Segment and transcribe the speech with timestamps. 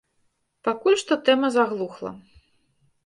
[0.67, 2.15] Пакуль што тэма заглухла.